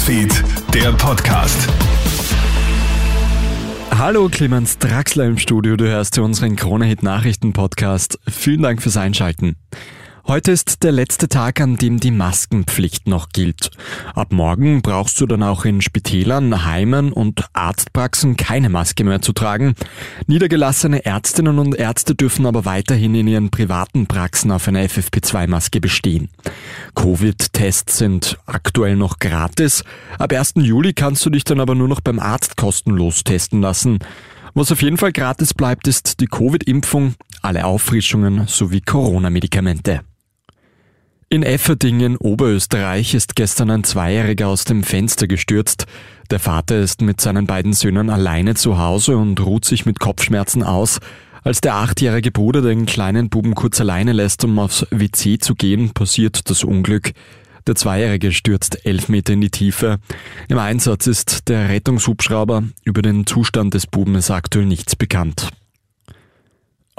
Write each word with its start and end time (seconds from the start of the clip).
Newsfeed, 0.00 0.32
der 0.72 0.92
Podcast. 0.92 1.68
Hallo 3.90 4.30
Clemens 4.30 4.78
Draxler 4.78 5.26
im 5.26 5.36
Studio, 5.36 5.76
du 5.76 5.86
hörst 5.88 6.14
zu 6.14 6.22
unseren 6.22 6.56
Kronehit 6.56 7.02
Nachrichten 7.02 7.52
Podcast. 7.52 8.18
Vielen 8.26 8.62
Dank 8.62 8.80
fürs 8.80 8.96
Einschalten. 8.96 9.56
Heute 10.30 10.52
ist 10.52 10.84
der 10.84 10.92
letzte 10.92 11.28
Tag, 11.28 11.60
an 11.60 11.74
dem 11.74 11.98
die 11.98 12.12
Maskenpflicht 12.12 13.08
noch 13.08 13.30
gilt. 13.30 13.72
Ab 14.14 14.30
morgen 14.30 14.80
brauchst 14.80 15.20
du 15.20 15.26
dann 15.26 15.42
auch 15.42 15.64
in 15.64 15.80
Spitälern, 15.80 16.64
Heimen 16.64 17.12
und 17.12 17.48
Arztpraxen 17.52 18.36
keine 18.36 18.68
Maske 18.68 19.02
mehr 19.02 19.22
zu 19.22 19.32
tragen. 19.32 19.74
Niedergelassene 20.28 21.04
Ärztinnen 21.04 21.58
und 21.58 21.74
Ärzte 21.74 22.14
dürfen 22.14 22.46
aber 22.46 22.64
weiterhin 22.64 23.16
in 23.16 23.26
ihren 23.26 23.50
privaten 23.50 24.06
Praxen 24.06 24.52
auf 24.52 24.68
eine 24.68 24.86
FFP2-Maske 24.86 25.80
bestehen. 25.80 26.28
Covid-Tests 26.94 27.98
sind 27.98 28.38
aktuell 28.46 28.94
noch 28.94 29.18
gratis. 29.18 29.82
Ab 30.16 30.32
1. 30.32 30.52
Juli 30.58 30.92
kannst 30.92 31.26
du 31.26 31.30
dich 31.30 31.42
dann 31.42 31.58
aber 31.58 31.74
nur 31.74 31.88
noch 31.88 32.00
beim 32.00 32.20
Arzt 32.20 32.56
kostenlos 32.56 33.24
testen 33.24 33.62
lassen. 33.62 33.98
Was 34.54 34.70
auf 34.70 34.80
jeden 34.80 34.96
Fall 34.96 35.10
gratis 35.10 35.54
bleibt, 35.54 35.88
ist 35.88 36.20
die 36.20 36.26
Covid-Impfung, 36.26 37.14
alle 37.42 37.64
Auffrischungen 37.64 38.46
sowie 38.46 38.80
Corona-Medikamente. 38.80 40.02
In 41.32 41.44
Efferdingen, 41.44 42.16
Oberösterreich, 42.16 43.14
ist 43.14 43.36
gestern 43.36 43.70
ein 43.70 43.84
Zweijähriger 43.84 44.48
aus 44.48 44.64
dem 44.64 44.82
Fenster 44.82 45.28
gestürzt. 45.28 45.86
Der 46.28 46.40
Vater 46.40 46.80
ist 46.80 47.02
mit 47.02 47.20
seinen 47.20 47.46
beiden 47.46 47.72
Söhnen 47.72 48.10
alleine 48.10 48.56
zu 48.56 48.78
Hause 48.78 49.16
und 49.16 49.38
ruht 49.38 49.64
sich 49.64 49.86
mit 49.86 50.00
Kopfschmerzen 50.00 50.64
aus. 50.64 50.98
Als 51.44 51.60
der 51.60 51.76
achtjährige 51.76 52.32
Bruder 52.32 52.62
den 52.62 52.84
kleinen 52.84 53.28
Buben 53.28 53.54
kurz 53.54 53.80
alleine 53.80 54.12
lässt, 54.12 54.42
um 54.42 54.58
aufs 54.58 54.84
WC 54.90 55.38
zu 55.38 55.54
gehen, 55.54 55.90
passiert 55.90 56.50
das 56.50 56.64
Unglück. 56.64 57.12
Der 57.64 57.76
Zweijährige 57.76 58.32
stürzt 58.32 58.84
elf 58.84 59.08
Meter 59.08 59.34
in 59.34 59.40
die 59.40 59.50
Tiefe. 59.50 60.00
Im 60.48 60.58
Einsatz 60.58 61.06
ist 61.06 61.48
der 61.48 61.68
Rettungshubschrauber. 61.68 62.64
Über 62.82 63.02
den 63.02 63.24
Zustand 63.24 63.74
des 63.74 63.86
Buben 63.86 64.16
ist 64.16 64.32
aktuell 64.32 64.66
nichts 64.66 64.96
bekannt. 64.96 65.48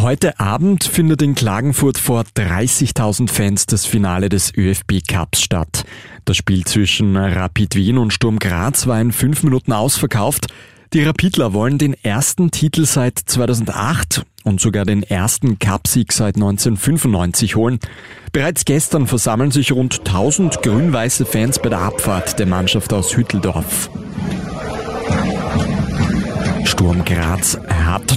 Heute 0.00 0.38
Abend 0.38 0.84
findet 0.84 1.22
in 1.22 1.34
Klagenfurt 1.34 1.98
vor 1.98 2.22
30.000 2.36 3.28
Fans 3.28 3.66
das 3.66 3.84
Finale 3.84 4.28
des 4.28 4.56
ÖFB 4.56 5.00
Cups 5.04 5.40
statt. 5.40 5.84
Das 6.24 6.36
Spiel 6.36 6.64
zwischen 6.64 7.16
Rapid 7.16 7.74
Wien 7.74 7.98
und 7.98 8.12
Sturm 8.12 8.38
Graz 8.38 8.86
war 8.86 9.00
in 9.00 9.10
fünf 9.10 9.42
Minuten 9.42 9.72
ausverkauft. 9.72 10.46
Die 10.92 11.02
Rapidler 11.02 11.52
wollen 11.52 11.78
den 11.78 11.94
ersten 12.04 12.52
Titel 12.52 12.86
seit 12.86 13.18
2008 13.18 14.24
und 14.44 14.60
sogar 14.60 14.84
den 14.84 15.02
ersten 15.02 15.58
Cupsieg 15.58 16.12
seit 16.12 16.36
1995 16.36 17.56
holen. 17.56 17.80
Bereits 18.30 18.64
gestern 18.64 19.08
versammeln 19.08 19.50
sich 19.50 19.72
rund 19.72 19.98
1000 20.06 20.62
grün-weiße 20.62 21.26
Fans 21.26 21.58
bei 21.58 21.70
der 21.70 21.80
Abfahrt 21.80 22.38
der 22.38 22.46
Mannschaft 22.46 22.92
aus 22.92 23.16
Hütteldorf. 23.16 23.90
Sturm 26.64 27.04
Graz 27.04 27.58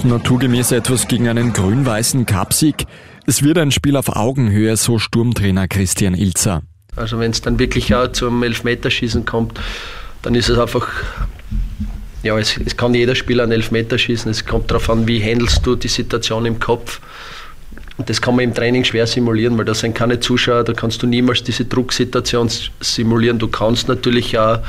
naturgemäß 0.04 0.72
etwas 0.72 1.08
gegen 1.08 1.28
einen 1.28 1.52
grün-weißen 1.52 2.26
Cupsieg. 2.26 2.86
Es 3.26 3.42
wird 3.42 3.58
ein 3.58 3.70
Spiel 3.70 3.96
auf 3.96 4.08
Augenhöhe, 4.08 4.76
so 4.76 4.98
Sturmtrainer 4.98 5.68
Christian 5.68 6.14
Ilzer. 6.14 6.62
Also 6.96 7.18
wenn 7.18 7.30
es 7.30 7.40
dann 7.40 7.58
wirklich 7.58 7.94
auch 7.94 8.08
zum 8.12 8.42
Elfmeterschießen 8.42 9.24
kommt, 9.24 9.60
dann 10.22 10.34
ist 10.34 10.48
es 10.48 10.58
einfach, 10.58 10.88
ja, 12.22 12.38
es, 12.38 12.56
es 12.58 12.76
kann 12.76 12.94
jeder 12.94 13.14
Spieler 13.14 13.44
einen 13.44 13.52
Elfmeter 13.52 13.98
schießen. 13.98 14.30
Es 14.30 14.44
kommt 14.44 14.70
darauf 14.70 14.90
an, 14.90 15.06
wie 15.06 15.22
handelst 15.22 15.64
du 15.64 15.76
die 15.76 15.88
Situation 15.88 16.46
im 16.46 16.58
Kopf. 16.58 17.00
Und 17.98 18.08
das 18.08 18.20
kann 18.20 18.36
man 18.36 18.44
im 18.44 18.54
Training 18.54 18.84
schwer 18.84 19.06
simulieren, 19.06 19.56
weil 19.58 19.64
da 19.64 19.74
sind 19.74 19.94
keine 19.94 20.18
Zuschauer, 20.18 20.64
da 20.64 20.72
kannst 20.72 21.02
du 21.02 21.06
niemals 21.06 21.42
diese 21.42 21.64
Drucksituation 21.64 22.50
simulieren. 22.80 23.38
Du 23.38 23.48
kannst 23.48 23.88
natürlich 23.88 24.38
auch 24.38 24.60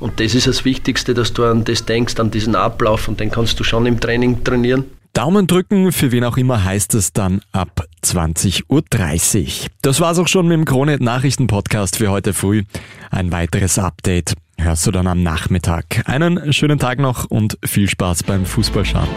und 0.00 0.20
das 0.20 0.34
ist 0.34 0.46
das 0.46 0.64
Wichtigste, 0.64 1.14
dass 1.14 1.32
du 1.32 1.44
an 1.44 1.64
das 1.64 1.84
denkst, 1.84 2.18
an 2.20 2.30
diesen 2.30 2.54
Ablauf 2.54 3.08
und 3.08 3.20
den 3.20 3.30
kannst 3.30 3.58
du 3.60 3.64
schon 3.64 3.86
im 3.86 4.00
Training 4.00 4.44
trainieren. 4.44 4.84
Daumen 5.12 5.46
drücken, 5.46 5.90
für 5.90 6.12
wen 6.12 6.22
auch 6.22 6.36
immer 6.36 6.62
heißt 6.62 6.94
es 6.94 7.12
dann 7.12 7.40
ab 7.50 7.86
20.30 8.04 8.64
Uhr. 8.68 9.66
Das 9.82 10.00
war's 10.00 10.18
auch 10.18 10.28
schon 10.28 10.46
mit 10.46 10.56
dem 10.56 10.64
Krone 10.64 10.98
Nachrichten 11.00 11.48
Podcast 11.48 11.96
für 11.96 12.10
heute 12.10 12.32
früh. 12.32 12.62
Ein 13.10 13.32
weiteres 13.32 13.78
Update 13.78 14.34
hörst 14.58 14.86
du 14.86 14.90
dann 14.90 15.06
am 15.06 15.22
Nachmittag. 15.22 16.02
Einen 16.04 16.52
schönen 16.52 16.78
Tag 16.78 16.98
noch 17.00 17.24
und 17.24 17.58
viel 17.64 17.88
Spaß 17.88 18.22
beim 18.22 18.44
Fußballschauen. 18.44 19.08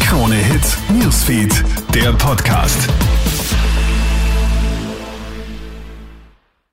Krone 0.00 0.36
Hits, 0.36 0.78
Newsfeed, 0.98 1.62
der 1.94 2.12
Podcast. 2.14 2.88